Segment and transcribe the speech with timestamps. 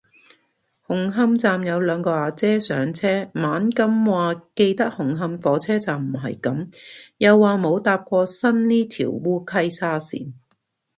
[0.87, 6.69] 紅磡站有兩個阿姐上車，猛咁話記得紅磡火車站唔係噉，
[7.19, 10.33] 又話冇搭過新呢條烏溪沙綫